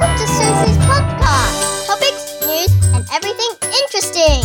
[0.00, 1.86] Welcome to Susie's podcast.
[1.86, 4.40] Topics, news, and everything interesting.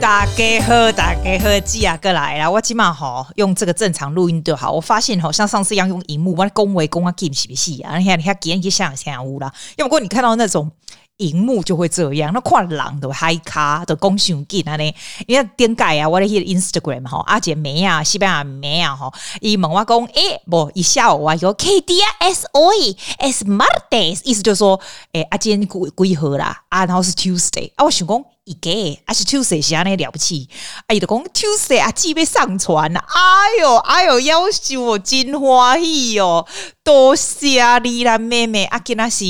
[0.00, 2.50] 大家好，大家好，记啊，过来啦！
[2.50, 4.72] 我起码吼用这个正常录音就好。
[4.72, 7.96] 我发现吼像上次一样用荧幕，我恭维恭啊，keep 是不是啊？
[7.96, 9.54] 你看，你看，给人家想想乌啦。
[9.76, 10.72] 要不过你看到那种。
[11.18, 14.94] 荧幕就会这样，那看人都嗨卡都讲上紧啊呢！
[15.26, 16.08] 因为点解啊？
[16.08, 24.80] 我的迄个 Instagram 哈，阿姐妹啊，西班牙妹啊哈，伊问我讲，诶、欸，不，一下午啊，有 K D S O E S Martes，意思就是说，
[25.12, 26.62] 诶、欸，阿今天几几号啦？
[26.68, 30.48] 啊，然后是 Tuesday，啊，我想讲，一个，啊是 Tuesday 是安尼了不起，
[30.86, 36.46] 啊，伊就讲 Tuesday 啊，记被上传了，哎呦，哎呦，要求我真欢喜哟，
[36.84, 39.24] 多谢你啦，妹妹，啊，今仔是。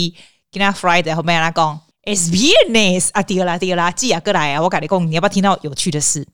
[0.51, 6.27] 今天 Friday 后面来讲，It's Viernes 啊，第二啦，第二啦，记啊，过来啊，我跟你讲，你要不要听到有趣的事？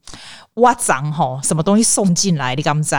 [0.55, 2.55] 我长吼，什么东西送进来？
[2.55, 2.95] 你敢不知？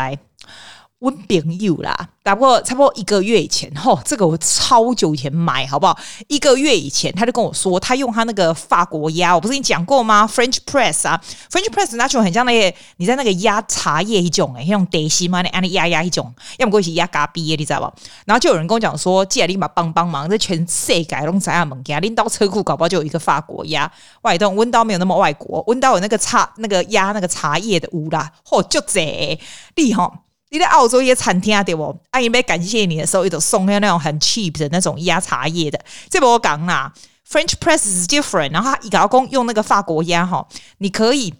[1.05, 5.95] 我朋友啦，打不过差不多一个月以前，吼，这个我超久以前买，好不好？
[6.27, 18.01] 一个月以前，他就跟我说，他用他那个法国压，我不是跟你讲过吗？French press 啊，French press 那种很像那些你在那个压茶叶一种诶，用德西嘛，你按那压压一种，要么过去压咖啡，你知道不？
[18.25, 23.91] 然后就有人跟我讲说，借你嘛帮帮忙，这全世界拢知影物件，拎到车库搞不好就有一个法国压，
[24.23, 29.39] 外头温刀没有那么外国，温刀有那个茶那个压那个茶叶的乌啦，嚯，就这
[29.75, 30.11] 厉害。
[30.55, 31.93] 你在澳洲一些餐厅啊，对不？
[32.11, 35.77] 阿姨没感谢你的时候，一种送那种很 cheap 的那种压茶叶的。
[36.09, 36.93] 这不我讲啦
[37.29, 38.53] ，French press is different。
[38.53, 40.47] 然后他一搞工用那个法国压哈，
[40.77, 41.33] 你可以，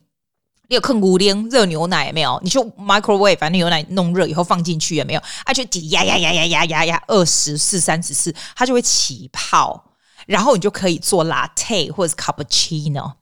[0.68, 2.38] 你有坑古灵热牛奶没有？
[2.44, 5.22] 你就 microwave 反正牛奶弄热以后放进去有没有？
[5.46, 9.82] 啊，就挤压压压压压压压二十四三十四，它就会起泡，
[10.28, 13.14] 然后你就可以做 latte 或者是 cappuccino。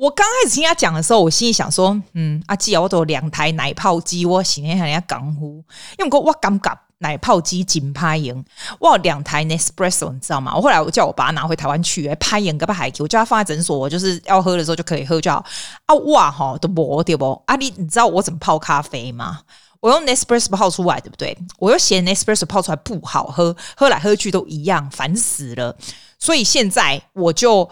[0.00, 5.62] 我刚开始听他讲的时候，我心里想说，嗯，阿姐啊，我都有两台奶泡机，我心里想人家港呼，
[5.98, 8.42] 因为我我感觉奶泡机真拍赢，
[8.78, 10.56] 我有两台 Nespresso，你知道吗？
[10.56, 15.44] 我后来我叫我把它拿回台湾去，拍赢个不海，我叫他放在诊所，我就是要喝的时候就可以喝就好。
[15.84, 17.42] 啊哇哈都不对不？
[17.44, 19.40] 啊你你知道我怎么泡咖啡吗？
[19.80, 21.36] 我用 Nespresso 泡出来，对不对？
[21.58, 25.76] 我又嫌 Nespresso 泡出来不好喝，喝来喝去都一样，烦死了。
[26.18, 27.68] 所以现在我就。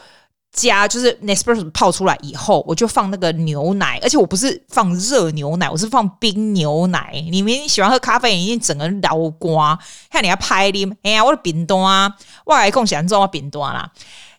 [0.52, 7.24] 加就是 Nespresso 泡出来以后，我就放那个牛奶，而且我不是放热牛奶，我是放冰牛奶。
[7.30, 9.78] 你们喜欢喝咖啡，已经整个老瓜。
[10.10, 12.12] 看你要拍的，哎呀，我的冰端啊，
[12.44, 13.92] 我来讲喜欢做我冰端啦。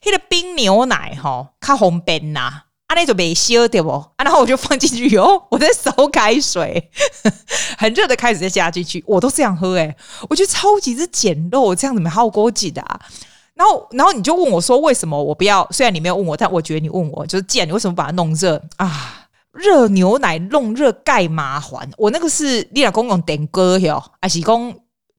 [0.03, 2.39] 那个冰牛奶哈，较方便呐，
[2.87, 3.91] 啊那就没烧对不？
[3.91, 6.89] 啊，然后我就放进去哦，我在烧开水，
[7.77, 9.95] 很热的开始再加进去，我都这样喝诶，
[10.29, 12.99] 我觉得超级之简陋，这样子没好过瘾的啊。
[13.59, 15.67] 然后，然后你就问我说：“为什么我不要？
[15.69, 19.27] 虽然你没有问我，但我觉得你问我，就是既然你为什么把它弄热啊？
[19.51, 21.89] 热牛奶弄热盖麻烦。
[21.97, 24.73] 我那个是你老公用电锅哟，还是讲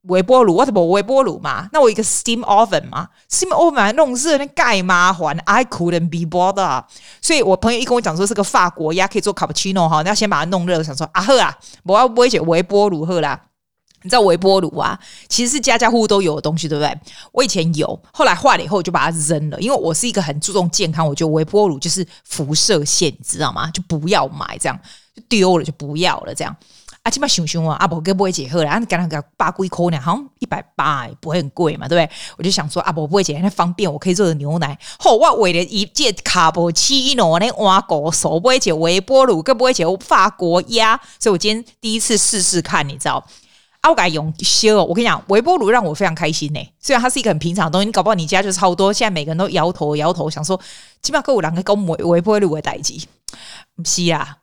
[0.05, 0.57] 微波炉？
[0.57, 1.69] 我怎么微波炉嘛？
[1.71, 6.85] 那我一个 steam oven 嘛，steam oven 弄热那盖麻烦，I couldn't be bothered。
[7.21, 10.79] 所以我朋友一跟我讲说是个法国鸭可以做卡布奇诺哈，你要先把它弄热。
[10.79, 13.39] 我想说啊，喝啊，我要不会写微波炉喝啦。”
[14.03, 16.99] 你知道微波炉啊，其实是家家户户都有的东西，对不对？
[17.33, 23.71] 我以前有，后来坏了以后我就把它扔了，因为我是一个很注重健康，我觉得微波炉就是辐射线，你知道吗？
[23.71, 24.79] 就不要买，这样
[25.15, 26.57] 就丢了，就不要了，这样。
[27.03, 32.17] 啊，起码熊熊啊，阿伯哥不会解喝了，啊，给他个八贵扣呢，好像一百八，不会很贵嘛，对不对？
[32.37, 34.79] 我就想说，阿伯不会解，那方便，我可以做的牛奶。
[34.99, 43.25] 后我为了一件卡布奇诺，那挖狗手不会解微波炉，更不会解法国鸭，所以我今天第一次试试看，你知道。
[43.89, 46.61] 我改用烧，我跟你讲，微波炉让我非常开心呢。
[46.79, 48.93] 虽然它是一个很平常的东西，你搞不好你家就超多。
[48.93, 50.61] 现在每个人都摇头摇头，想说
[51.03, 52.95] 起码够我两个公微微波炉的代志。
[53.75, 54.37] 不是啊，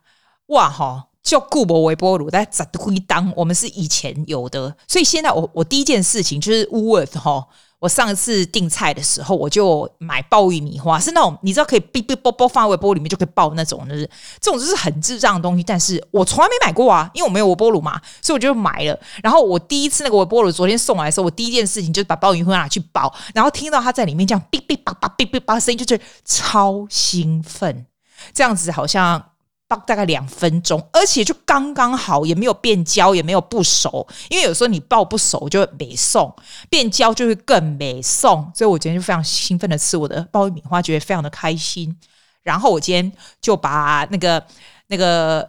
[0.46, 7.46] 哇哈，就顾博微波炉，但是咋会当我们是以前有的，所以现在我我第一件事情就是 worth 哈。
[7.80, 15.62] 我上次订菜的时候，我就买爆玉米花，是那种你知道可以哔哔啵啵放在微波里面就可以爆那种，就是这种就是很智障的东西。
[15.62, 18.98] 但是我从来没买过啊，因为我没有微波炉嘛，所以我就买了。
[19.22, 27.86] 然后我第一次那个微波炉昨天送来的时候，我第一件事情就是把爆玉米花拿去爆，然后听到它在里面这样哔哔叭叭哔哔叭声音，就觉得超兴奋，
[28.34, 29.22] 这样子好像。
[29.68, 34.08] 爆大概两分钟，而且就刚刚好，也没有变焦，也没有不熟。
[34.30, 36.34] 因为有时候你爆不熟就会没送，
[36.70, 38.50] 变焦就会更没送。
[38.54, 41.94] 所以我今天就非常兴奋的吃我的爆米花，觉得非常的开心。
[42.42, 43.12] 然后我今天
[43.42, 44.42] 就把那个
[44.86, 45.46] 那个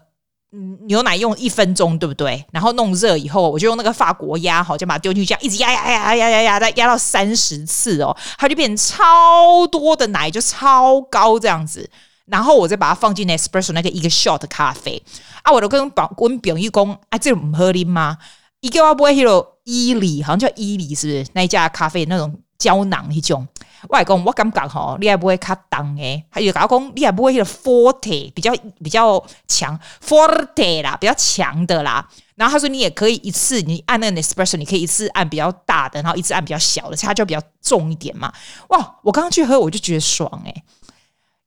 [0.52, 2.46] 嗯牛奶用一分钟，对不对？
[2.52, 11.90] 然后弄热以后，我就用那个法国压好，就把它丢进去，这样一直压压压压压压，再压到三十次哦，它就变超多的奶，就超高这样子。
[12.30, 15.02] 然后我再把它放进 espresso 那个一个 shot 咖啡
[15.44, 18.18] 啊，我都跟保温表一公啊，这种不喝啉吗？
[18.62, 23.48] 一个我不会喝，伊利，好像叫伊利，是不是那一家咖啡那种胶囊那种？
[23.88, 28.54] 外公，我感觉吼，你还不会卡重诶，还有阿公，你还不会那个 forte 比较
[28.84, 32.06] 比较强 forte 啦，比较强的啦。
[32.36, 38.34] 然后他说你也可以一次你按那个 espresso，你可以一次按比较大的，然后一次按比较小的，它就比较重一点嘛。
[38.68, 40.64] 哇，我刚刚去喝我就觉得爽诶，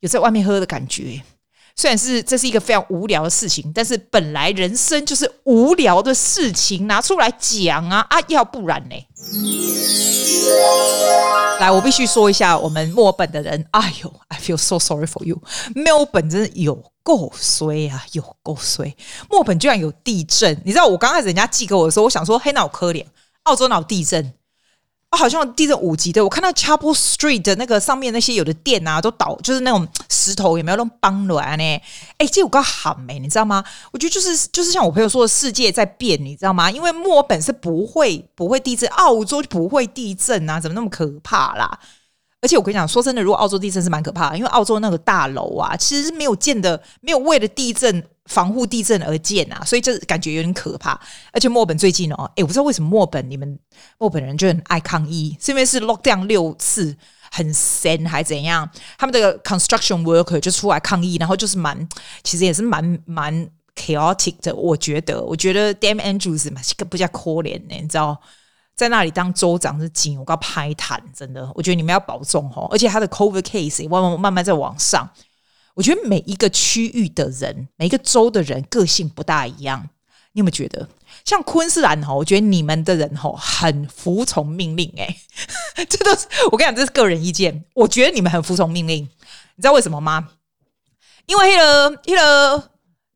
[0.03, 1.23] 有在外面喝的感觉。
[1.75, 8.95] 虽然是这是一个非常无聊的事情，但是本来人生就是无聊的事情，拿出来讲啊啊，要不然呢？
[11.61, 15.41] 来，我必须说一下，我们墨本的人，哎呦，I feel so sorry for you。
[15.75, 18.95] 墨本真的有够衰啊，有够衰。
[19.31, 23.07] 墨本居然有地震，你知道我刚开始人家寄给我的时候，我想说，嘿，那我可怜，
[23.45, 24.35] 澳洲哪有地震？
[25.13, 31.63] 啊，好像地震五级的，我看到 Chapel Street 的那个上面那些有的店啊，都倒，就是那种石头有没有那种崩软呢？
[32.17, 33.63] 哎、这我刚喊没，你知道吗？
[33.93, 36.71] 我觉得就是就是像我朋友说的，世界在变，你知道吗？
[36.71, 41.79] 因为墨尔本是不会不会地震，澳洲就不会地震啊，怎么那么可怕啦？
[42.41, 48.03] 而且我跟你讲，说真的，如果澳洲地震是蛮可怕的，因为澳洲那个大楼啊，其实是没有建的，没有为了地震
[48.33, 50.99] 防护地震而建啊，所以这感觉有点可怕。
[51.33, 53.59] 而且墨本最近哦，诶，我不知道为什么墨本你们
[53.99, 56.97] 墨本人就很爱抗议，是因为是 lockdown 六次
[57.31, 58.69] 很神还怎样？
[58.99, 61.89] 他们的 construction worker 就出来抗议，然后就是蛮，
[62.25, 64.55] 其实也是蛮蛮 chaotic 的。
[64.55, 68.21] 我觉得，我觉得 Damn Andrews 嘛，是个比较可怜的，你知道。
[68.75, 72.67] 在那里当州长是紧，我告拍弹，真的，我觉得你们要保重哦。
[72.73, 75.07] 而且他的 COVID case 也慢慢慢慢在往上，
[75.75, 79.89] 我觉得每一个区域的人，每一个州的人个性不大一样。
[80.33, 80.89] 你有没有觉得，
[81.25, 85.17] 像昆士兰哈，我觉得你们的人哈很服从命令，欸，
[85.75, 87.65] 哎， 这都是我跟你讲，这是个人意见。
[87.75, 90.29] 我觉得你们很服从命令，你知道为什么吗？
[91.27, 92.71] 因为那个那个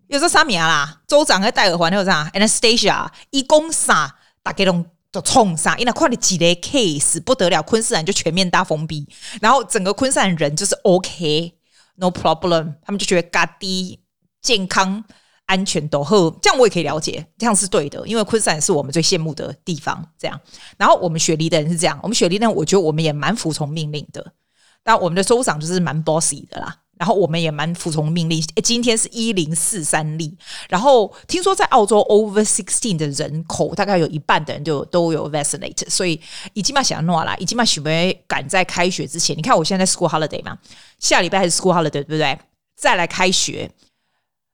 [0.08, 4.84] 有时候三米啦，州长在戴耳环，那个啥，Anastasia 一公傻打给龙。
[5.12, 9.08] 就冲上，因为快点几类 case 不得了，昆士兰就全面大封闭，
[9.40, 11.54] 然后整个昆士兰人就是 OK
[11.96, 14.00] No problem，他们就觉得嘎滴
[14.42, 15.02] 健康
[15.46, 20.40] 安全都好，这样我也可以了解，这样是对的，因为昆山是我们最羡慕的地方，这样。
[20.76, 24.34] 然后我们雪梨的人是这样，我们雪梨呢，我觉得我们也蛮服从命令的，
[24.82, 26.82] 但我们的州长就是蛮 bossy 的啦。
[26.98, 28.42] 然后我们也蛮服从命令。
[28.64, 30.36] 今天是一零四三例，
[30.68, 36.20] 然后听说在澳洲 over sixteen 的人口大概有一半的人就都有 vaccinate，所以
[36.54, 39.36] 已经嘛想要弄了，已经嘛准备赶在开学之前。
[39.36, 40.58] 你看我现在在 school holiday 嘛，
[40.98, 42.38] 下礼拜还是 school holiday 对不对？
[42.76, 43.70] 再来开学，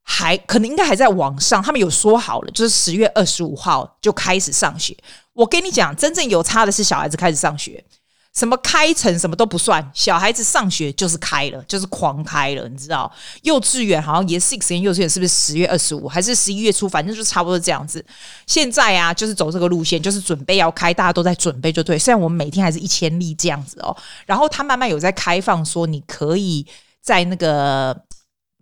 [0.03, 4.97] 还可能应该还在网上，他们有说好了，就是十月二十五号就开始上学。
[5.33, 7.85] 我跟你讲，真正有差的是小孩子开始上学。
[8.33, 13.13] 什么开成什么都不算，小孩子上学就是开了，就是狂开了，你知道？
[13.43, 16.89] 幼稚园好像也是 six 幼稚园是不是十月二十五还是十一月初？
[16.89, 18.05] 反正就差不多这样子。
[18.47, 21.99] 现在啊，就是走这个路线，就是准备要开，大家都在准备，就对。
[21.99, 23.95] 虽然我们每天还是一千例这样子哦，
[24.25, 26.67] 然后他慢慢有在开放，说你可以
[27.03, 27.95] 在那个。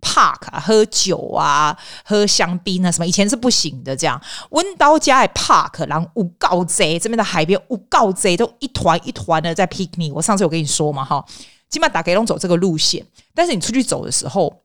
[0.01, 3.95] Park 啊，喝酒啊，喝香槟啊，什么以前是不行的。
[3.95, 10.11] 这样，温刀家的 Park，然后五告贼这边的海边五告贼都一团一团的在 picnic。
[10.13, 11.23] 我上次有跟你说嘛，哈，
[11.69, 14.61] 基本上大概都走这个路线，但是你出去走的时候，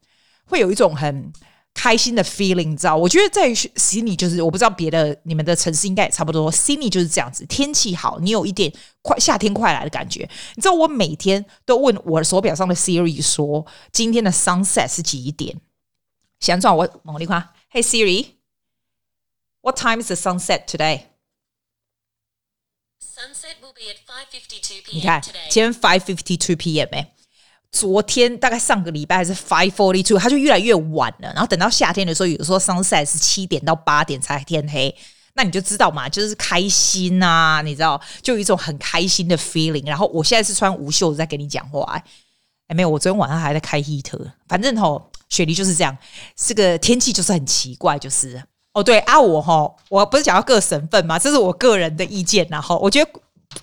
[0.46, 1.32] 会有一种很。
[1.76, 2.96] 开心的 feeling，你知道？
[2.96, 6.50] 我觉得在悉尼就是，我不知道别的你们的城市应该也差不多。
[6.50, 10.26] 悉尼就是这样子，天气好，你有一点快夏天快来的感觉。
[10.54, 15.60] 你知道我每天都问我的手表上的 Siri 说，今天的 sunset 是几点？
[16.40, 21.06] 想转我猛力夸，Hey Siri，What time is the sunset today？Sunset
[23.60, 24.94] will be at 5:52 p.m.
[24.94, 26.88] 你看，今天 five fifty two p.m.
[26.92, 27.12] 哎。
[27.78, 31.30] 昨天大概上个礼拜还是 five forty two，它就越来越晚了。
[31.34, 34.94] 然后等到夏天的时候，有时候 sunset 是七点到八点才天黑，
[35.34, 39.86] 那你就知道嘛，就是开心啊，你知道，就有一种很开心的 feeling。
[39.86, 42.02] 然后我现在是穿无袖在跟你讲话，
[42.68, 44.32] 哎，没有，我昨天晚上还在开 heater。
[44.48, 45.94] 反正吼，雪梨就是这样，
[46.34, 48.42] 这个天气就是很奇怪，就是
[48.72, 52.46] 哦，对啊，我吼，我不是讲到各省份嘛，这是我个人的意见。
[52.50, 53.10] 然后我觉得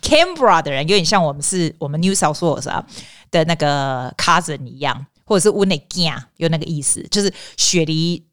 [0.01, 2.85] Canberra 的人有点像我们是我们 New South Wales 啊。
[3.33, 8.23] 的那个 cousin 一样，或者是温内加有那个意思，就是雪梨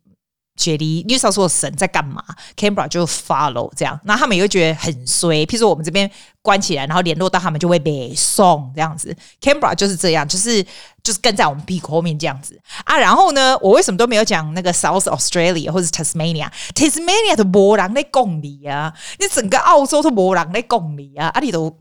[0.57, 2.23] 雪梨 New South Wales 省在干嘛
[2.57, 5.47] ？Canberra 就 follow 这样，那他们也会觉得很衰。
[5.47, 6.11] 譬如说我们这边
[6.43, 9.17] 关起来，然后联络到他们就会被送这样子。
[9.41, 10.63] Canberra 就是这样，就是
[11.03, 12.99] 就是跟在我们屁股后面这样子啊。
[12.99, 21.75] 然后呢，我为什么都没有讲那个 South Australia 或者 Tasmania？Tasmania 的没人在讲你啊，你整个澳洲都没人在讲你啊，啊，你都。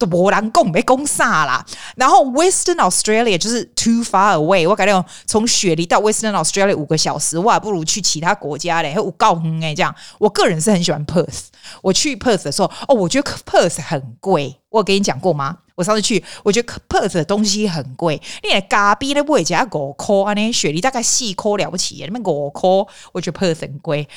[0.00, 1.64] 都无人讲没讲啥啦。
[1.94, 9.94] 然后 Western Australia 就是 too far away，我感觉从雪梨到 Western Australia 五个小时，我还不如去其他国家嘞，还有高远哎这样。
[10.18, 11.48] 我个人是很喜欢 Perth，
[11.82, 15.58] 我去 Perth 的时候，哦，我觉得 Perth 很贵，我有跟你讲过吗？
[15.74, 20.34] 我上次去，我觉得 Perth 的东西很贵，你来咖啡那不会加五块啊？
[20.34, 22.68] 那雪梨大概四块了不起，那边五块，
[23.12, 24.08] 我觉得 Perth 很贵。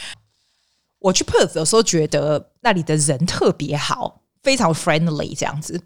[0.99, 4.22] 我去 Perth 的时候，觉得那里的人特别好。
[4.43, 5.81] 非常 friendly 这样子，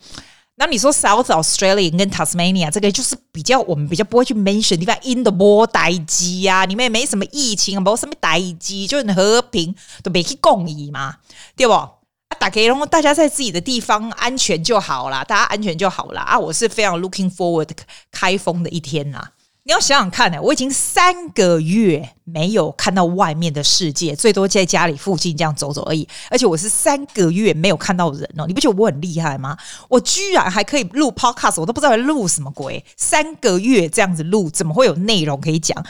[0.55, 11.17] 那你说 South Australia 跟 Tasmania 这个就是比较我们比较不会去 mention 地方，in the more 代机呀，里面也没什么疫情，没有什么代机，就很和平，都没去共议嘛，
[11.55, 11.73] 对不？
[11.73, 16.23] 啊，大家大家在自己的地方安全就好啦，大家安全就好啦。
[16.23, 16.37] 啊！
[16.37, 17.69] 我是非常 looking forward
[18.11, 19.29] 开封的一天呐。
[19.67, 26.07] 你要想想看呢，我已经三个月没有看到外面的世界，最多在家里附近这样走走而已。
[26.29, 29.57] 而且我是三个月没有看到人哦，你不觉得我很厉害吗？
[29.89, 32.81] 我居然还可以录 podcast，我都不知道录什么鬼。
[32.95, 35.85] 三个月这样子录，怎么会有内容可以讲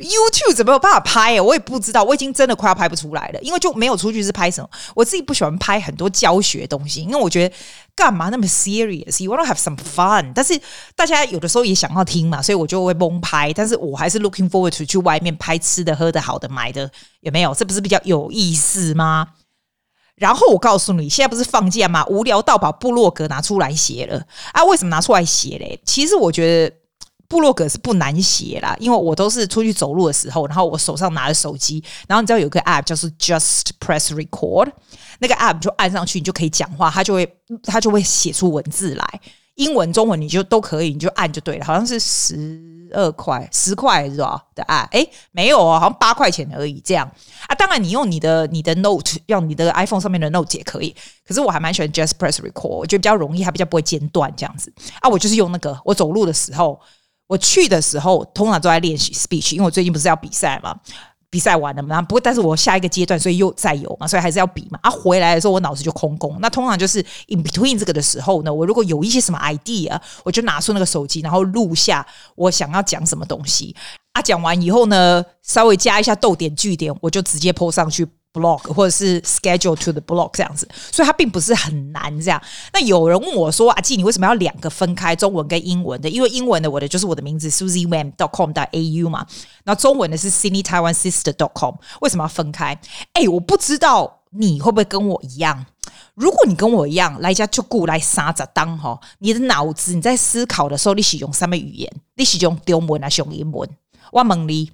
[0.00, 1.42] ？YouTube 怎么有办法拍啊？
[1.42, 4.68] 我也不知道，我已经真的快要拍不出来了，因为就没有出去是拍什么。
[4.94, 7.54] 我自己不喜欢拍很多教学东西，因为我觉得
[7.94, 10.32] 干嘛那么 serious？You wanna have some fun？
[10.34, 10.60] 但是
[10.96, 13.52] 大家有的时候也想要听嘛，所以我就会蒙拍。
[13.52, 16.90] 但是我还是 looking forward to 去外面拍吃的、喝的、好的、买的，
[17.20, 17.54] 有没有？
[17.54, 19.28] 这不是比较有意思吗？
[20.16, 22.04] 然后我告诉你，现在不是放假吗？
[22.06, 24.64] 无聊到把部落格拿出来写了啊？
[24.64, 25.80] 为什么拿出来写嘞？
[25.84, 26.79] 其实我觉得。
[27.30, 34.72] 部落格是不难写啦，因为我都是出去走路的时候，然后我手上拿着手机，然后你知道有个 app 叫做 Just Press Record，
[35.20, 39.20] 那个 app 就按上去，你就可以讲话，它就会它就会写出文字来，
[39.54, 41.64] 英文、中文你就都可以，你就按就对了。
[41.64, 42.36] 好像是十
[42.92, 44.88] 二块、十块是吧的 app？
[44.90, 46.82] 诶，没有哦，好像八块钱而已。
[46.84, 47.08] 这样
[47.46, 50.92] 啊，当然你用你的你的 Note，用你的 iPhone 上面的 Note 也可以。
[51.24, 55.08] 可是我还蛮喜欢 Just Press Record，我觉得比较容易，它比较不会间断这样子啊。
[55.08, 56.80] 我就是用那个，我走路的时候。
[57.30, 60.74] 我去的时候，通常都在练习 speech，因为我最近不是要比赛嘛，
[61.30, 64.76] 比赛完了嘛，不过但是我下一个阶段，所以又再有嘛，所以还是要比嘛。
[64.82, 66.36] 啊，回来的时候我脑子就空空。
[66.40, 73.76] 那通常就是 in between 这个的时候呢，我如果有一些什么 idea，我就拿出那个手机，然后录下我想要讲什么东西。
[74.14, 78.04] 啊，讲完以后呢，稍微加一下逗点句点，我就直接 po 上去。
[78.32, 82.40] Blog 或者是 schedule to the blog 这样子，所以它并不是很难这样。
[82.72, 86.08] 那有人问我说：“阿季，你为什么要两个分开中文跟英文的？
[86.08, 89.26] 因为英文的我的就是我的名字 Susie Wan dot com dot au 嘛，
[89.64, 91.74] 然后中文的是 Sydney Taiwan Sister dot com。
[92.00, 92.78] 为什么要分开？
[93.14, 95.66] 哎，我不知道你会不会跟我一样。
[96.14, 101.90] 如果你跟我一样来家就顾来杀着当哈，你的脑子你在思考的时候，你使用什么语言？
[102.14, 103.68] 你使用中文还是用英文？
[104.12, 104.70] 我问你，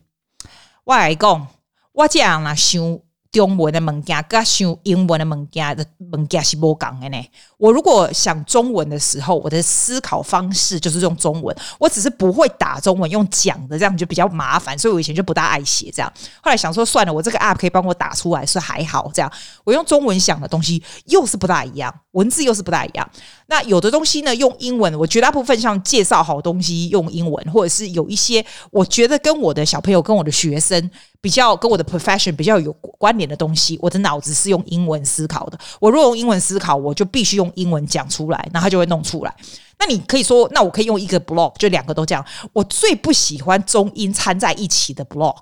[0.85, 1.47] 我来讲，
[1.93, 2.99] 我这样来想。
[3.37, 7.23] 中文的物件跟想英文的物件的物件是不同的呢。
[7.59, 11.55] 我如果想中文的时候，我的思考方式就是用中文。
[11.79, 16.11] 我只是不会打中文，用讲的这样就比较麻烦，所以我以前就不大爱写这样。
[16.43, 19.31] 后来想说算了，我这个 app 可以帮我打出来，是还好这样。
[19.65, 23.07] 我用中文想的东西又是不大一样，文字又是不大一样。
[23.49, 35.57] 那有的东西呢，用英文，我绝大部分像介绍好东西用英文，或者是有一些我觉得跟我的小朋友、跟我的学生比较、跟我的 profession 比较有关联的东西，我的脑子是用英文思考的。
[35.79, 39.33] 我若用英文思考，我就必须用英文讲出来，那他就会弄出来。
[39.79, 42.25] 那你可以说，那我可以用一个 blog，就两个都这样。
[42.53, 45.37] 我最不喜欢中英掺在一起的 blog，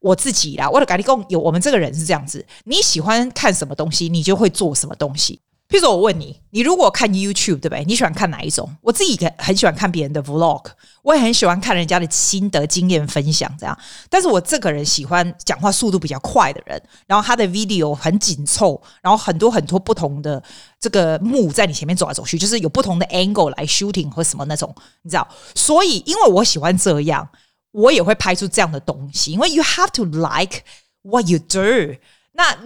[0.00, 5.40] 我自己啦，我的咖喱共有我们这个人是这样子，你喜欢看什么东西，你就会做什么东西。
[5.76, 7.84] 譬如说，我问你，你如果看 YouTube，对不对？
[7.84, 8.66] 你喜欢看哪一种？
[8.80, 10.64] 我自己很喜欢看别人的 Vlog，
[11.02, 13.78] 我也很喜欢看人家的心得经验分享，这样。
[14.08, 20.42] 但是我这个人喜欢讲话速度比较快的人，然后他的 video 很紧凑，然后很多很多不同的
[20.80, 25.28] 这个幕在你前面走来走去，就是有不同的 angle 来 shooting 或什么那种，你知道？
[25.54, 27.28] 所以，因为我喜欢这样，
[27.72, 29.32] 我也会拍出这样的东西。
[29.32, 30.62] 因为 you have to like
[31.02, 32.00] what you do，
[32.32, 32.56] 那。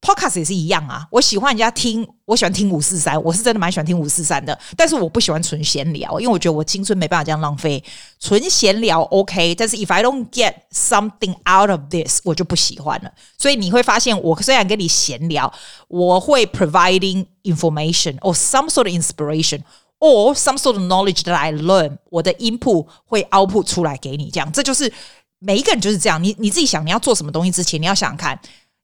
[0.00, 7.82] Podcast 也是一样啊，我喜欢人家听，我喜欢听五四三，我是真的蛮喜欢听五四三的，但是我不喜欢纯闲聊，因为我觉得我青春没办法这样浪费。
[8.20, 13.10] 纯闲聊 OK，但是 if I don't get something out of this，我就不喜欢了。
[13.36, 15.52] 所以你会发现，我虽然跟你闲聊，
[15.88, 19.62] 我会 providing information or some sort of inspiration
[19.98, 24.92] or some sort of knowledge that I learn，我的 input 会 output 出来给你，这样，这就是
[25.40, 26.22] 每一个人就是这样。
[26.22, 28.38] 你你自己想你要做什么东西之前，你要想想看。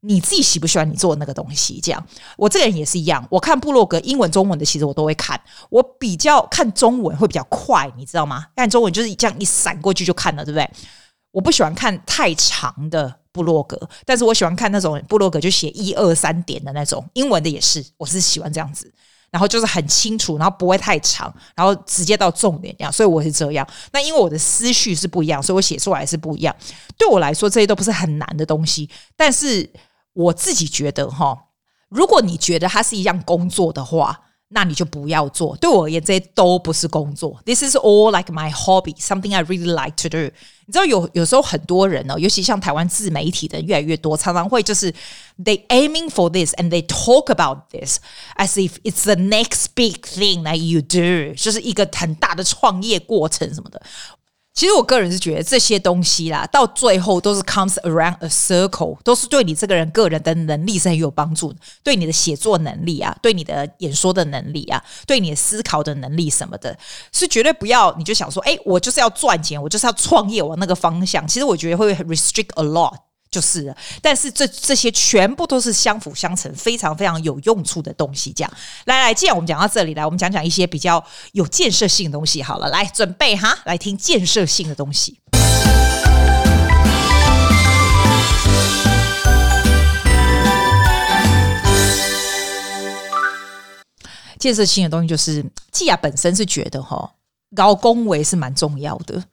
[0.04, 1.80] 你自己喜不喜欢你做的那个东西？
[1.80, 2.06] 这样，
[2.37, 3.25] 我这个人也是一样。
[3.30, 5.40] 我看部落格，英文、中文的，其实我都会看。
[5.71, 8.47] 我比较看中文会比较快，你知道吗？
[8.56, 10.68] 看中文就是这样一闪过去就看了，对不对？
[11.30, 17.09] 我不喜欢看太长的部落格，但是我喜欢看那种部落格就写一二三点的那种。
[17.14, 18.92] 英文的也是，我是喜欢这样子。
[19.30, 22.92] 然后就是很清楚，然后不会太长，然后直接到重点这样。
[22.92, 23.66] 所以我是这样。
[23.90, 26.54] 那因为我的思绪是不一样，所以我写出来是不一样。
[26.99, 28.90] 对我来说，这些都不是很难的东西。
[29.16, 29.66] 但是
[30.13, 31.38] 我自己觉得哈，
[31.89, 34.22] 如果你觉得它是一样工作的话。
[34.50, 35.58] 那你就不要做。
[35.58, 37.38] 对我而言，这些都不是工作。
[37.46, 40.32] This is all like my hobby, something I really like to do。
[40.66, 44.89] 你知道有有时候很多人呢，尤其像台湾自媒体的人越来越多，常常会就是
[45.44, 48.00] they aiming for this and they talk about this
[48.38, 53.82] as if it's the next big thing that you do，就是一个很大的创业过程什么的。
[54.54, 66.76] 其实我个人是觉得这些东西啦，到最后都是 comes around a circle，都是对你这个人个人的能力是很有帮助的，对你的写作能力啊，对你的演说的能力啊，对你的思考的能力什么的，
[67.12, 71.26] 是绝对不要你就想说，哎，我就是要赚钱，我就是要创业往那个方向。
[71.26, 72.94] 其实我觉得会 restrict a lot。
[73.33, 78.31] 就是了，但是这这些全部都是相辅相成，非常非常有用处的东西。
[78.31, 78.53] 这样，
[78.85, 82.43] 来来，既然我们讲到这里来，我们讲讲一些比较有建设性的东西。
[82.43, 85.19] 好了，来准备哈，来听建设性的东西。
[94.39, 97.12] 建设性的东西就是，季亚本身是觉得哈，
[97.57, 99.25] 高恭维是蛮重要的。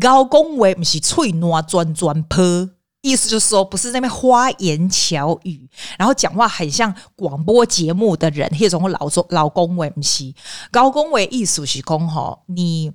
[0.00, 2.70] 高恭维不是脆糯转转坡。
[3.04, 5.68] 意思就是说，不是那边花言巧语，
[5.98, 10.34] 然后讲话很像广播节目的人，那种老中老公为西
[10.70, 12.90] 高恭维艺术是讲哈，你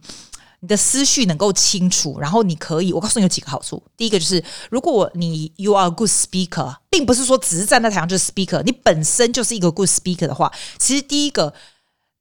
[0.62, 3.84] 你的思绪能够清楚，然后你可以，我告诉你有几个好处。
[3.96, 11.54] 第一个就是，如果你 you are a good speaker，并不是说只是站在台上就是 speaker，你本身就是一个 good speaker 的话，其实第一个。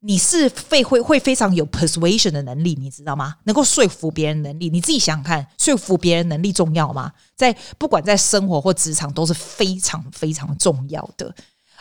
[0.01, 3.37] 你是非会会非常有 persuasion 的能力，你知道吗？
[3.45, 7.13] 能够说服别人能力，你自己想想看，说服别人能力重要吗？
[7.35, 11.35] 在不管在生活或职场都是非常非常重要的，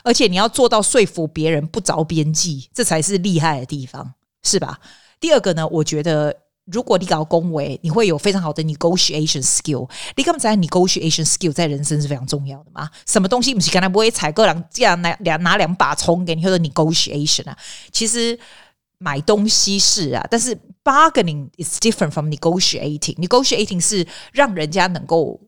[0.04, 4.80] 而且你要做到说服别人不着边际，这才是厉害的地方，是吧？
[5.20, 6.36] 第二个呢，我觉得。
[6.72, 9.90] 如果你搞恭维，你会有非常好的 negotiation skill。
[10.18, 12.90] 你刚才 negotiation skill 在人生是非常重要的嘛？
[13.06, 17.58] 什么东西不是刚才不会采购两这样拿两拿两把葱给你，或者 negotiation 啊？
[17.92, 18.38] 其实
[18.98, 23.16] 买东西是啊，但是 bargaining is different from negotiating。
[23.16, 25.40] negotiating 是让人家能够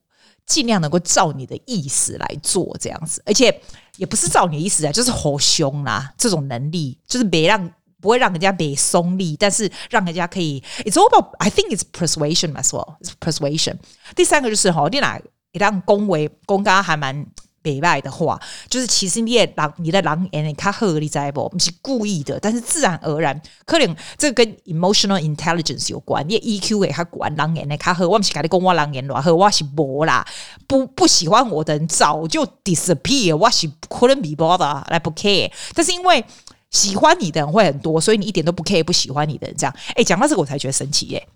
[0.45, 3.61] 尽量能够照你的意思来做这样子，而且
[3.97, 7.69] 也不是照你的意思啊，就是好凶啦，这种能力就是别让。
[8.01, 10.63] 不会让人家被松力，但是让人家可以。
[10.85, 12.95] It's all about, I think it's persuasion as well.
[13.01, 13.77] It's persuasion.
[14.15, 17.25] 第三个就是哈，你来一旦恭维恭刚还蛮
[17.61, 21.49] 北外的话，就是其实你也狼，你的狼眼你看合理在不？
[21.49, 26.25] 不是故意的，但是自然而然，可能这个跟 emotional intelligence 有关。
[26.27, 30.25] 你 EQ 也他管狼眼你看合，我不是跟你讲我狼眼乱，和我是无啦。
[30.67, 35.51] 不不喜欢我的人早就 disappear，我是可能比不的来不 care。
[35.75, 36.23] 但是因为
[36.71, 39.75] 喜欢你的人会很多，所以你一点都不 care 不喜欢你的人这样。
[39.95, 41.27] 哎，讲到这个我才觉得神奇耶！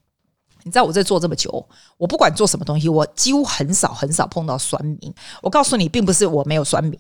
[0.64, 1.68] 你知道我这做这么久，
[1.98, 5.14] 我不管做什么东西，我几乎很少很少碰到酸民。
[5.42, 6.98] 我告诉你，并不是我没有酸民，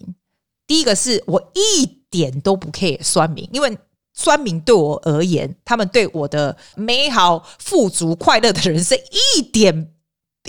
[0.67, 3.77] 第一个是我一点都不 care 酸民，因为
[4.13, 8.97] 酸民对我而言，他们对我的美好、富足、快乐的人生
[9.37, 9.92] 一点。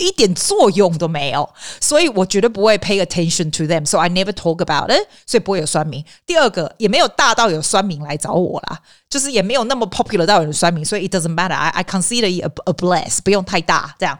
[0.03, 3.85] 一点作用都没有，所以我绝对不会 pay attention to them。
[3.85, 5.07] So I never talk about it。
[5.25, 6.03] 所以不会有酸民。
[6.25, 8.79] 第二个也没有大到有酸民来找我啦，
[9.09, 11.69] 就是也没有那么 popular 到有人酸民，所以 it doesn't matter I。
[11.69, 14.17] I consider it a, a bless，不用太大这样。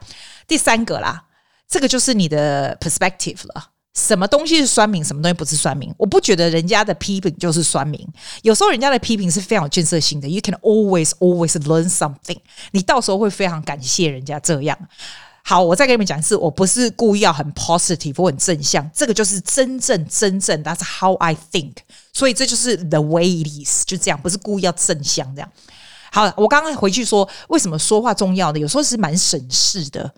[0.48, 1.24] 第三个啦，
[1.68, 3.70] 这个就是你的 perspective 了。
[3.94, 5.90] 什么东西是酸民，什么东西不是酸民？
[5.96, 7.98] 我不觉得人家的批评就是酸民。
[8.42, 10.28] 有时候人家的批评是非常有建设性的。
[10.28, 12.38] You can always always learn something。
[12.72, 14.78] 你到时候会非常感谢人家这样。
[15.48, 21.74] 好，我再跟你们讲一次，我不是故意要很 positive 我很正向，这个就是真正真正，That's how I think。
[22.12, 25.48] 所以这就是 the way it is，就这样，不是故意要正向这样。
[26.10, 28.58] 好，我刚刚回去说，为什么说话重要呢？
[28.58, 30.12] 有时候是蛮省事的。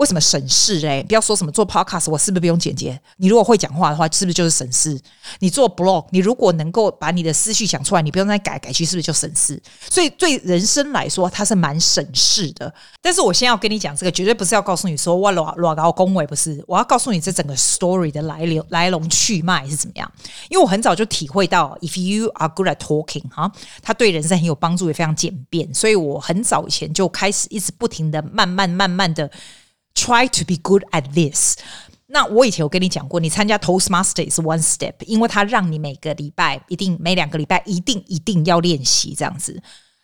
[0.00, 1.02] 为什么省事嘞？
[1.02, 2.98] 不要说什么做 podcast，我是不是不用剪接？
[3.18, 4.98] 你如果会讲话的话，是不是就是省事？
[5.40, 9.62] 你做 blog，你如果能够把你的思绪讲出来，你不用再改改去，是不是就省事？
[9.90, 12.72] 所以对人生来说，它是蛮省事的。
[13.02, 16.64] 但是我先要跟你讲这个，绝对不是要告诉你说我老老高恭维，不是。
[16.66, 20.10] 我要告诉你这整个 story 的来流来龙去脉是怎么样。
[20.48, 25.74] 因为我很早就体会到，if you are good at talking，哈，它对人生很有帮助，也非常简便。
[25.74, 29.30] 所以我很早以前就开始一直不停的慢慢慢慢的。
[29.94, 31.56] Try to be good at this。
[32.06, 39.62] 那我以前有跟你讲过，你参加 Toastmaster 是 one step，因为它让你每个礼拜一定每两个礼拜一定一定要练习这样子。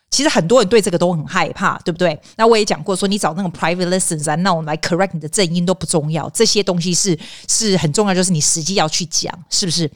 [0.09, 2.17] 其实很多人对这个都很害怕，对不对？
[2.37, 7.17] 那我也讲过，说你找那种 private lessons 啊，那种来 correct 你的正音都不重要，这些东西是
[7.49, 9.91] 是很重要，就是你实际要去讲，是不是？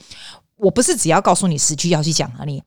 [0.58, 2.62] 我不是只要告诉你实际要去讲而已。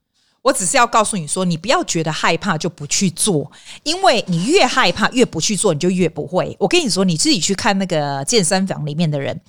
[0.44, 3.50] 我只是要告诉你说，你不要觉得害怕就不去做，
[3.83, 6.54] 因为你越害怕越不去做，你就越不会。
[6.61, 9.40] 我跟你说，你自己去看那个健身房里面的人，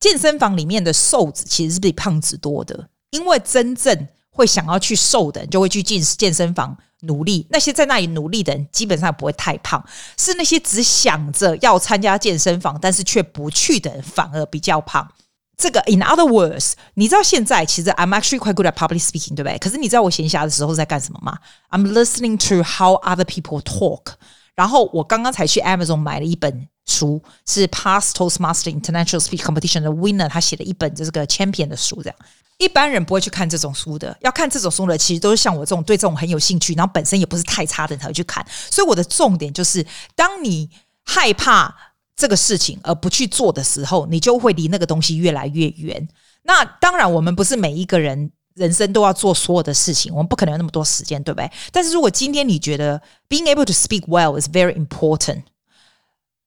[0.00, 7.46] 健身房里面的瘦子其实是比胖子多的，因为真正会想要去瘦的人，就会去进健身房努力。
[7.50, 9.86] 那些在那里努力的人，基本上不会太胖，
[10.18, 15.08] 是那些只想着要参加健身房，但是却不去的人，反而比较胖。
[15.56, 19.56] 这个，in other words，你知道现在其实 I'm actually quite good at public speaking，对不对？
[19.58, 21.38] 可是你知道我闲暇的时候在干什么吗
[21.70, 24.14] ？I'm listening to how other people talk。
[24.56, 32.02] 然后我刚刚才去 Amazon 买了一本书，是 Past Toastmaster International Speech Competition 的 winner，他写了一本这个 champion 的书。
[32.02, 32.16] 这样
[32.58, 38.44] 一般人不会去看这种书的，要看这种书的，其实都是像我这种对这种很有兴趣，然后本身也不是太差的人才会去看。
[38.70, 39.86] 所以我的重点就是，
[40.16, 40.68] 当你
[41.04, 41.74] 害怕。
[42.16, 46.08] 这个事情而不去做的时候你就会离那个东西越来越远。
[46.42, 51.50] 那当然我们不是每一个人人生都要做所有的事情我们不可能有那么多时间对不对？
[51.72, 55.42] 但是如果今天你觉得 being able to speak well is very important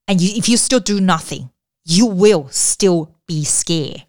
[0.06, 1.48] and if you still do nothing
[1.84, 4.02] you will still be scared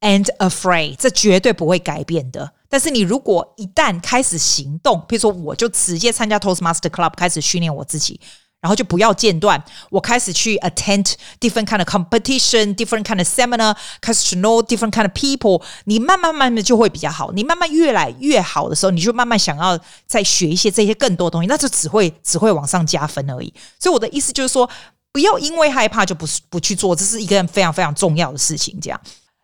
[0.00, 0.96] and afraid.
[0.96, 2.52] 这绝对不会改变的。
[2.68, 8.20] 但是你如果一旦开始行动比如说我就直接参加 toastmaster club 开始训练我自己
[8.64, 9.62] 然后就不要间断。
[9.90, 15.12] 我开始去 attend different kind of competition, different kind of seminar, 开始 to know different kind of
[15.12, 15.62] people。
[15.84, 17.30] 你慢慢慢慢就会比较好。
[17.32, 23.52] 你慢慢越来越好的时候，你就慢慢想要再学一些这些更多东西，那就只会只会往上加分而已。
[23.78, 24.66] 所以我的意思就是说，
[25.12, 28.80] 不要因为害怕就不不去做，这是一个非常非常重要的事情。
[28.80, 28.98] 这样。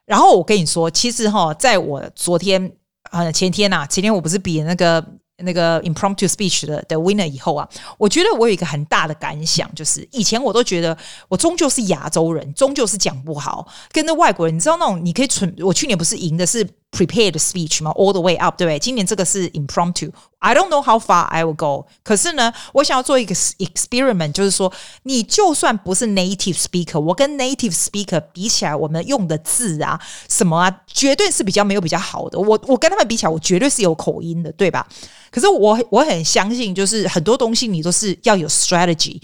[0.06, 2.72] 然后我跟你说，其实哈，在我昨天
[3.10, 5.04] 呃前天呐、啊，前天我不是比那个。
[5.42, 10.96] 那个 impromptu speech 的的 winner 以后啊，我觉得我有一个很大的感想，就是以前我都觉得
[11.28, 18.78] 我终究是亚洲人，终究是讲不好，跟那外国人，你知道那种你可以存，我去年不是赢的是 prepared speech 吗？All the way up，对不对？
[18.78, 20.10] 今年这个是 impromptu。
[20.40, 21.86] I don't know how far I will go。
[22.02, 24.72] 可是呢，我想要做一个 experiment，就是说，
[25.04, 32.38] 你就算不是 native speaker，我跟 native speaker 比起来，我们用的字啊，什么啊，绝对是比较没有比较好的。
[32.38, 34.86] 我我跟他们比起来，我绝对是有口音的，对吧？
[35.30, 39.20] 可是我我很相信，就是很多东西你都是要有 strategy，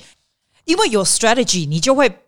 [0.65, 2.21] 因为有 strategy，你就会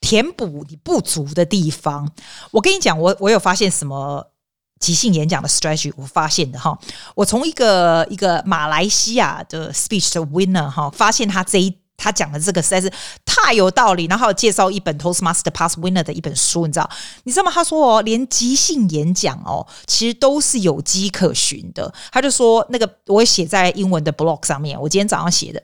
[0.00, 2.10] 填补你不足的地方。
[2.52, 4.30] 我跟你讲，我我有发现什么？
[4.78, 6.78] 即兴演讲的 strategy，我发现的哈，
[7.14, 12.92] 我从一个一个马来西亚的 speech 的 winner 哈，发现他这一他讲的这个实在是
[13.24, 16.88] 太有道理，然后介绍一本 Toastmaster Past winner 的一本书，你知道？
[17.24, 17.50] 你知道吗？
[17.52, 21.92] 他说哦，连即兴演讲哦，其实都是有迹可循的。
[22.12, 25.60] 他就说那个我写在英文的 blog 上面，我今天早上写的，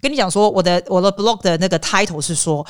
[0.00, 2.66] 跟你讲说我的我的 blog 的那个 title 是说。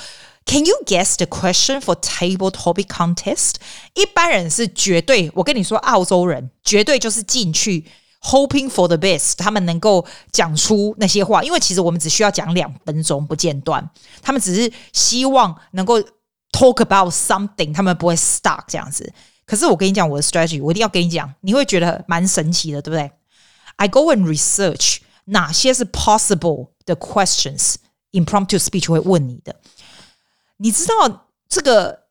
[0.47, 3.53] Can you guess the question for table topic contest？
[3.93, 7.85] 一般人是绝对，我跟你说，澳洲人绝对就是进去
[8.21, 13.89] hoping for the best，他们能够讲出那些话，因为其实我们只需要讲两分钟不间断，
[14.21, 15.99] 他们只是希望能够
[16.51, 19.13] talk about something，他们不会 stuck 这样子。
[19.45, 23.11] 可是我跟你讲我的 strategy，我一定要跟你讲，你会觉得蛮神奇的，对不对？
[23.77, 29.55] I go and research 哪些是 possible 的 questions，impromptu speech 会问你的。
[30.58, 32.04] 你知道这个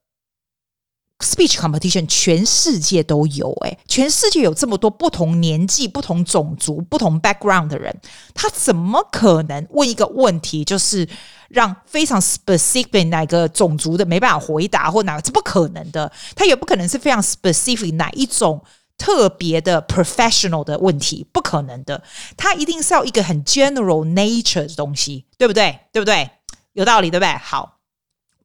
[1.19, 7.99] speech competition 全世界都有诶，全世界有这么多不同年纪、不同种族、不同 background 的人，
[8.36, 11.07] 他怎么可能问一个问题，就是
[11.49, 16.12] 让非常 specific 哪个种族的没办法回答，或哪个，这不可能的。
[16.36, 18.63] 他也不可能是非常 specific 哪一种
[18.95, 22.03] 特别的 professional 的问题，不可能的。
[22.38, 25.79] 他一定是要一个很 general nature 的东西，对不对？
[25.91, 26.29] 对不对？
[26.73, 27.36] 有道理，对不对？
[27.38, 27.76] 好。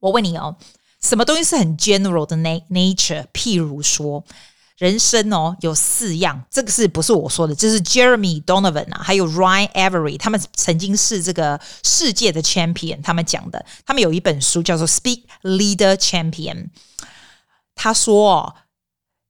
[0.03, 0.57] 我问你哦，
[1.01, 3.25] 什么东西是很 general 的 nature？
[3.31, 4.21] 譬如说，
[4.77, 7.55] 人生哦有四样，这个是不是我说的？
[7.55, 16.55] 这是 Jeremy Donovan 啊，还有 Ryan Avery，他们曾经是这个世界的 champion，他们讲的，他们有一本书叫做《Speak Leader Champion》。
[17.73, 18.55] 他说哦，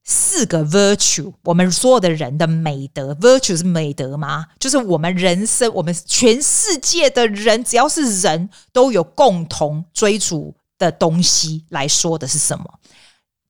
[0.02, 4.46] 四个 virtue，我们所有的人的美德，virtue 是美德吗？
[4.58, 10.56] 就是我们人生，我们全世界的人，只要是人都有共同追逐。
[10.77, 12.65] 的东西来说的是什么？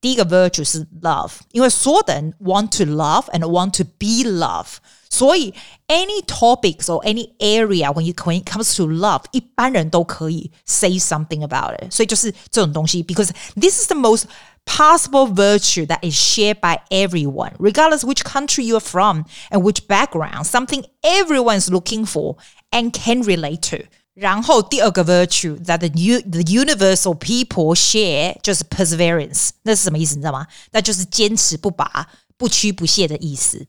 [0.00, 4.76] 第一个 virtue 是 love，因为所有的人 want to love and want to be love，
[5.10, 5.52] 所以
[5.88, 11.78] any topics or any area when you when it comes to love，一般人都可以 say something about
[11.78, 11.92] it。
[11.92, 14.24] 所以就是这种东西，because this is the most
[14.64, 19.86] possible virtue that is shared by everyone, regardless which country you are from and which
[19.86, 22.36] background, something everyone is looking for
[22.70, 23.84] and can relate to.
[24.15, 30.15] 然后第二个 virtue that the, u, the universal people share 就是 perseverance，那是什么意思？
[30.15, 30.47] 你知道吗？
[30.71, 33.67] 那就是坚持不拔、不屈不懈的意思。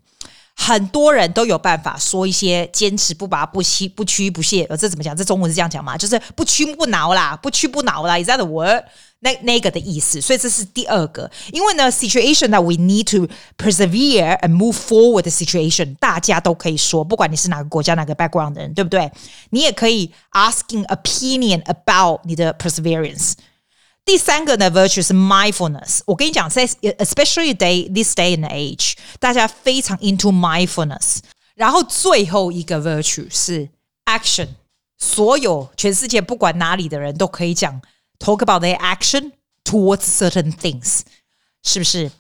[0.58, 5.14] 很多人都有办法说一些坚持不拔不屈不屈不懈，呃，这怎么讲？
[5.14, 5.96] 这中文是这样讲吗？
[5.96, 8.82] 就是不屈不挠啦，不屈不挠啦，Is that the word？
[9.20, 10.20] 那那个的意思。
[10.20, 19.10] 所以这是第二个，因为呢，situation that we need to persevere and move forward the situation，大家都可以说，不管你是哪个国家、哪个 background 的人，对不对？
[19.50, 23.34] 你也可以 asking opinion about 你的 perseverance。
[24.05, 25.99] 第三个呢，virtue 是 mindfulness。
[26.05, 31.19] 我跟你讲，在 especially day this day and age，大家非常 into mindfulness。
[31.55, 33.69] 然后最后一个 virtue 是
[34.05, 34.47] action。
[34.97, 37.81] 所有全世界不管哪里的人都可以讲
[38.19, 39.31] talk about their action
[39.63, 41.01] towards certain things，
[41.63, 42.11] 是不是？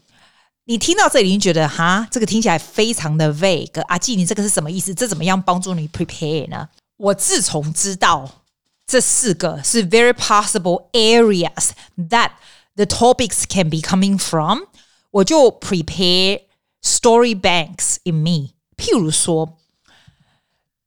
[0.65, 3.81] 你听到这里，你觉得哈，这个听起来非常的 vague。
[3.81, 4.93] 阿季，你这个是什么意思？
[4.93, 6.69] 这怎么样帮助你 prepare 呢？
[6.97, 8.43] 我自从知道。
[8.85, 12.31] 这四个是 very possible areas that
[12.75, 14.63] the topics can be coming from，
[15.11, 16.41] 我就 prepare
[16.83, 18.49] story banks in me。
[18.75, 19.57] 譬如说，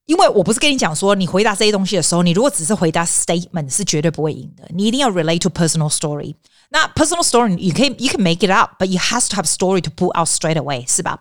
[0.05, 6.35] 因为我不是跟你讲说，你回答这些东西的时候，你如果只是回答 statement 是绝对不会赢的，你一定要 relate to personal story。
[6.69, 10.29] 那 personal story 你可以，you can make it up，but you has to have story to pull out
[10.29, 11.19] straight away，是吧？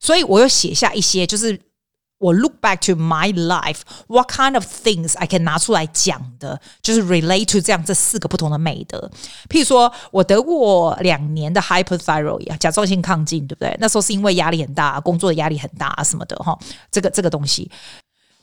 [0.00, 1.60] 所以我又写下一些，就是。
[2.21, 7.59] 我 look back to my life, what kind of things I can 拿出来讲的，就是 relate to
[7.59, 9.09] 这样这四个不同的美德。
[9.49, 13.75] 譬如说，我得过两年的 hyperthyroid 甲状腺亢进，对不对？
[13.79, 16.57] 那时候是因为压力很大，工作的压力很大什么的哈。
[16.91, 17.71] 这个这个东西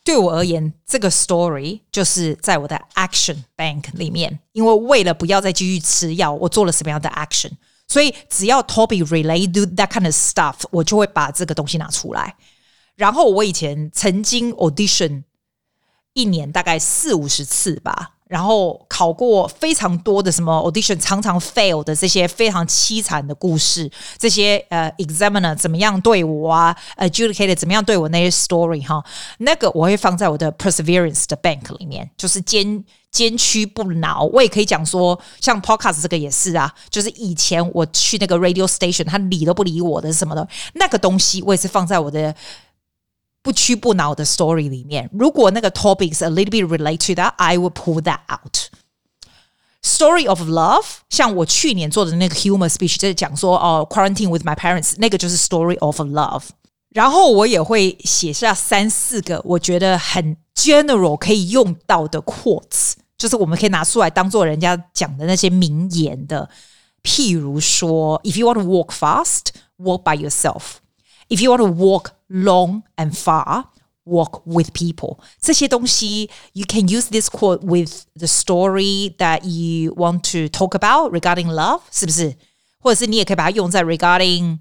[0.03, 4.41] 对我而言，这个 story 就是在我的 action bank 里面。
[4.53, 7.53] 因为为了不要再继续吃药，我做了什么样的 action？
[7.87, 12.35] 所以只要 Toby relate to that kind of stuff，我就会把这个东西拿出来。
[12.99, 15.23] 然后我以前曾经 audition
[16.15, 29.01] 一年大概四五十次吧，然后考过非常多的什么 audition，常常 fail 的这些非常凄惨的故事，这些呃 examiner 怎么样对我啊，adjudicator 怎么样对我那些 story 哈，
[29.39, 34.25] 那个我会放在我的 perseverance 的 bank 里面，就是坚坚屈不挠。
[34.33, 42.35] 我也可以讲说，像 podcast 这个也是啊，就是以前我去那个 radio station，他理都不理我的什么的，那个东西我也是放在我的。
[43.48, 52.36] 不屈不挠的 story 里面，如果那个 topics a little bit relate to that，I will pull that out。Story of love，像我去年做的那个
[52.36, 56.44] humor speech，就是讲说哦，quarantine with my parents，那个就是 story of love。
[56.92, 66.50] 然后我也会写下三四个我觉得很 general 可以用到的 quotes，就是我们可以拿出来当做人家讲的那些名言的。
[67.02, 70.76] 譬如说，If you want to walk fast, walk by yourself.
[71.30, 73.66] If you want to walk long and far,
[74.06, 75.20] walk with people.
[75.40, 81.48] 这些东西，you can use this quote with the story that you want to talk about regarding
[81.48, 82.36] love，是不是？
[82.80, 84.60] 或者是你也可以把它用在 regarding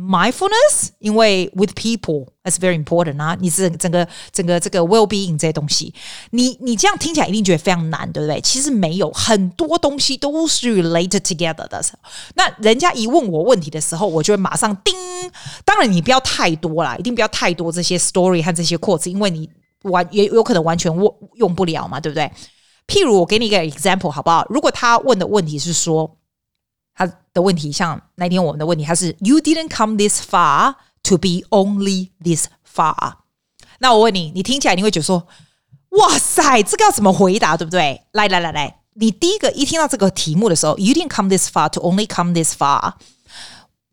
[0.00, 5.92] mindfulness，因为 with people that's very important 啊，你是整个整个这个 well being 这些东西，
[6.30, 8.40] 你你这样听起来一定觉得非常难，对不对？
[8.40, 11.82] 其实没有，很多东西都是 related together 的。
[12.34, 14.94] 那人家一问我问题的时候，我就会马上叮。
[15.64, 19.48] 当然你不要太多啦，一定不要太多这些 story 和这些 quotes，因为你
[19.82, 22.30] 完也有可能完全用用不了嘛，对不对？
[22.86, 24.46] 譬如我给你一个 example 好不好？
[24.48, 26.16] 如果他问的问题是说。
[27.06, 33.14] 他的问题像那天我们的问题，他是 You didn't come this far to be only this far。
[33.78, 35.26] 那我问你，你听起来你会觉得说，
[35.90, 38.02] 哇塞，这个要怎么回答，对不对？
[38.12, 42.92] 来来来来，你第一个一听到这个题目的时候，You didn't come this far to only come this far。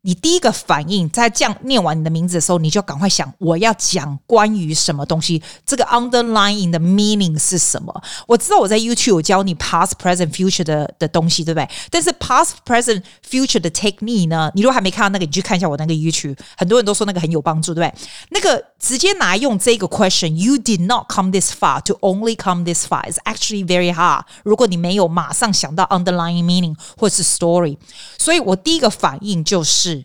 [0.07, 5.43] 你第一个反应，在这样念完你的名字的时候，你就赶快想，我要讲关于什么东西？
[5.65, 7.93] 这个 underlying 的 meaning 是什么？
[8.25, 11.69] 我知道我在 YouTube 有教你 past、present、future 的的东西，对不对？
[11.91, 14.49] 但是 past、present、future 的 technique 呢？
[14.55, 18.01] 你如果还没看到那个，你去看一下我那个 YouTube，很多人都说那个很有帮助，对不对？
[18.29, 24.21] 那个直接拿来用这个 question，You did not come this far to only come this far is actually very hard。
[24.43, 27.77] 如果你没有马上想到 underlying meaning 或是 story，
[28.17, 29.96] 所以我第一个反应就是。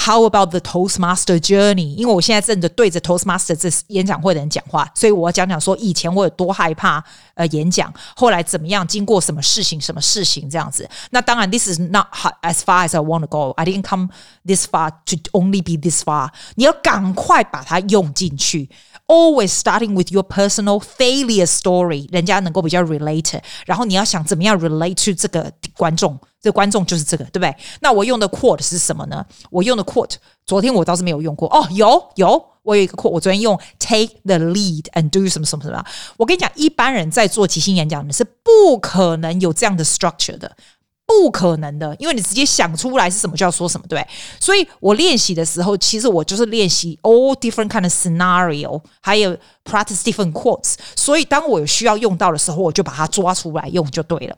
[0.00, 1.96] How about the Toastmaster journey？
[1.96, 10.88] 因为我现在正在对着 Toastmaster 这演讲会的人讲话，所以我要讲讲说以前我有多害怕呃演讲，后来怎么样，经过什么事情，什么事情这样子。
[11.10, 12.06] 那当然，this is not
[12.42, 13.52] as far as I want to go.
[13.56, 14.08] I didn't come
[14.46, 16.30] this far to only be this far。
[16.54, 18.70] 你要赶快把它用进去。
[19.08, 23.40] Always starting with your personal failure story，人家能够比较 relate。
[23.66, 26.18] 然后你要想怎么样 relate to 这个观众。
[26.43, 27.55] 这观众就是这个，对不对？
[27.79, 29.25] 那我用的 quote 是什么呢？
[29.49, 31.65] 我用的 quote，昨天我倒是没有用过哦。
[31.71, 35.83] 有有，我有一个 quote，我昨天用 take the lead and do 什么什么什么。
[36.17, 40.57] 我跟你讲，一般人在做即兴演讲，你是不可能有这样的 structure 的。
[41.05, 44.05] 不可能的，因为你直接想出来是什么就要说什么，对。
[44.39, 50.75] 所以我练习的时候，其实我就是练习 all different kind of scenario，还有 practice different quotes。
[50.95, 54.37] 所以当我有需要用到的时候，我就把它抓出来用就对了。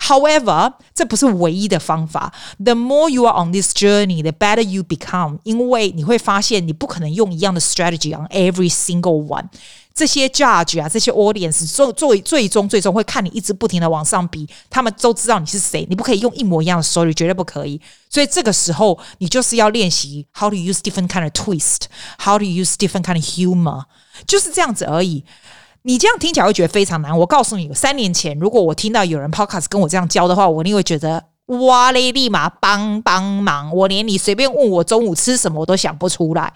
[0.00, 2.32] However，这不是唯一的方法。
[2.62, 5.38] The more you are on this journey, the better you become。
[5.44, 9.46] 因为你会发现，你不可能用一样的 strategy on every single one。
[9.94, 17.80] 这些 judge 啊，这些 audience 最最最终最终会看你一直不停的往上比，他们都知道你是谁，你不可以用一模一样的 story，绝对不可以。
[18.08, 23.84] 所以这个时候，你就是要练习 how to use different kind of twist，how to use different kind of humor，
[24.26, 25.24] 就是这样子而已。
[25.82, 27.18] 你这样听起来会觉得非常难。
[27.18, 36.52] 我告诉你，三年前如果我听到有人 podcast 跟我这样教的话，我一定会觉得哇嘞，立马帮帮忙，我连你随便问我中午吃什么我都想不出来。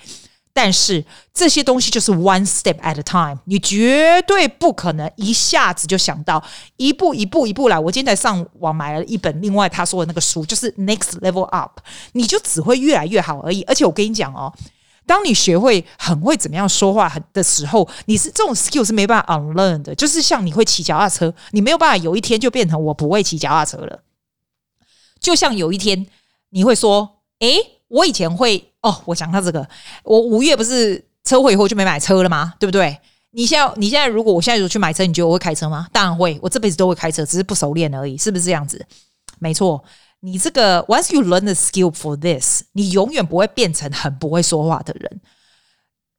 [0.56, 6.42] 但是这些东西就是 one step at a time，你绝对不可能一下子就想到，
[6.78, 7.78] 一步一步一步来。
[7.78, 11.78] 我今天在上网买了一本，另外他说的那个书就是 Next Level Up，
[12.12, 13.62] 你就只会越来越好而已。
[13.64, 14.50] 而且我跟你讲哦，
[15.04, 19.94] 当你学会很会怎么样说话很的时候，你是这种 skill 是没办法 unlearn 的。
[19.94, 24.00] 就是像你会骑脚踏车，你没有办法有一天就变成我不会骑脚踏车了。
[25.20, 26.06] 就像有一天
[26.48, 28.72] 你会说，诶，我以前会。
[28.86, 29.68] 哦，我讲到这个，
[30.04, 32.54] 我五月不是车祸以后就没买车了吗？
[32.60, 32.96] 对不对？
[33.32, 35.88] 你现在你现在如果我现在如果去买车，你觉得我会开车吗？
[35.92, 38.86] 当然会，我这辈子都会开车，只是不熟练而已，是不是这样子？
[39.40, 39.82] 没错，
[40.20, 45.20] 你这个 once you learn the skill for this，你永远不会变成很不会说话的人。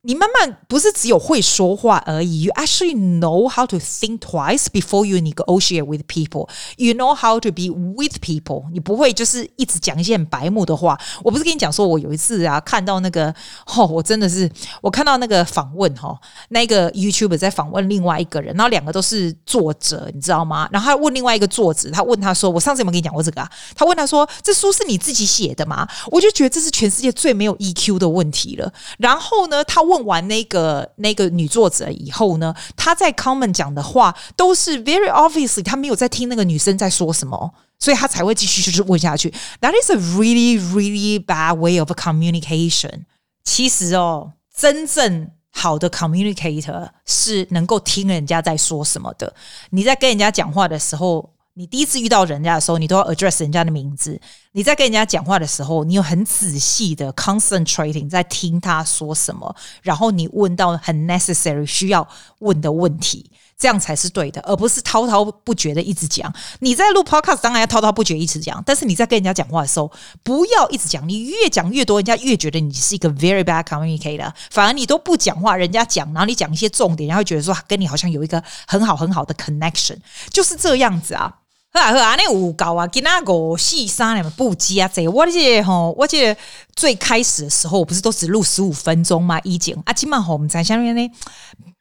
[0.04, 6.48] 你慢慢不是只有会说话而已，you actually know how to think twice before you negotiate with people.
[6.78, 8.66] You know how to be with people.
[8.72, 10.98] 你不会就是一直讲一些很白目的话。
[11.24, 13.34] 我不是跟你讲说，我有一次啊看到那个，
[13.76, 14.50] 哦，我真的是
[14.82, 20.70] 我看到那个访问哈、哦，那个 YouTube 在访问另外一个人，然后两个都是作者，你知道吗？
[20.72, 28.72] 然后他问另外一个作者，他问他说：“我上次有没有跟你讲过这个啊？”他问他说：“这书是你自己写的吗？”我就觉得这是全世界最没有 EQ 的问题了。
[29.00, 29.97] 然后呢，他问。
[29.98, 39.34] 问完那个那个女作者以后呢，她在 comment 讲的话都是 very obviously，她没有在听那个女生在说什么，所以她才会继续就是问下去。
[39.62, 43.06] That is a really really bad way of communication。
[43.44, 49.34] 其实哦，真正好的 communicator 是能够听人家在说什么的。
[49.72, 51.34] 你在跟人家讲话的时候。
[51.60, 54.22] 你第一次遇到人家的时候，你都要 address 人家的名字。
[54.54, 62.08] 你在跟人家讲话的时候，你有很仔细的 concentrating 在听他说什么，然后你问到很 necessary 需要
[62.40, 66.34] 问的问题，这样才是对的，而不是滔滔不绝的一直讲。
[66.60, 69.92] 你在录 podcast 当然要滔滔不绝一直讲，但是你在跟人家讲话的时候，
[70.24, 71.08] 不要一直讲。
[71.08, 74.32] 你越讲越多，人家越觉得你是一个 very bad communicator。
[74.50, 79.98] 反而你都不讲话，人家讲，然后你讲一些重点，然后觉得说跟你好像有一个很好很好的 connection，
[80.32, 81.32] 就是这样子啊。
[81.74, 82.88] 好啊好啊，那有够啊！
[82.88, 84.90] 今那个四三两不接啊！
[84.92, 86.36] 这我记得吼，我记得
[86.76, 89.40] 最开始的时候，我不是都只录十五分钟吗？
[89.44, 91.12] 以前啊，今嘛吼，我们在下面呢。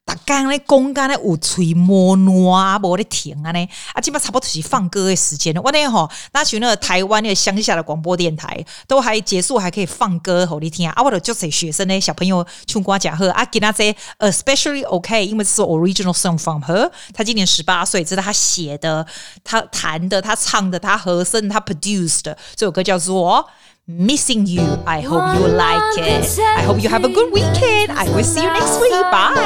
[0.07, 5.61] 大刚咧，公干咧，有吹摸暖啊，无咧停啊呢，啊，基本差不多是放歌的时间了。
[5.61, 11.03] 我那吼，那去那个台湾那个乡下的广播电台，都还结束还可以放歌给你听啊。
[11.03, 16.89] 我的就是学生呢，小朋友唱歌讲和啊，给他这 especially OK，因为这是 original song from her。
[17.13, 19.05] 他今年十八岁，这是他写的，
[19.43, 23.45] 他弹的，他唱的，他和声，他 produced 的这首歌叫做。
[23.89, 24.83] Missing you.
[24.85, 26.39] I hope you like it.
[26.41, 27.93] I hope you have a good weekend.
[27.93, 28.91] I will see you next week.
[28.91, 29.37] Bye.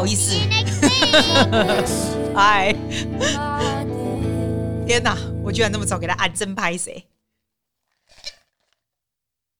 [0.00, 0.34] 不好意思，
[2.34, 2.74] 哎，
[4.86, 7.04] 天哪，我居然那么早给他按真拍谁？